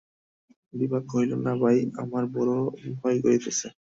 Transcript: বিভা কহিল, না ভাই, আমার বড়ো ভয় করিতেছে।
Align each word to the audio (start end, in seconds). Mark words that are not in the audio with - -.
বিভা 0.73 0.99
কহিল, 1.09 1.31
না 1.45 1.53
ভাই, 1.61 1.77
আমার 2.01 2.23
বড়ো 2.35 2.57
ভয় 2.97 3.17
করিতেছে। 3.23 3.67